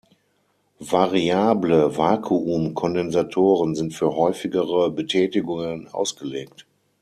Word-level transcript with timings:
Variable 0.79 1.87
Vakuumkondensatoren 1.95 3.75
sind 3.75 3.93
für 3.93 4.15
häufigere 4.15 4.89
Betätigungen 4.89 5.89
ausgelegt. 5.89 6.65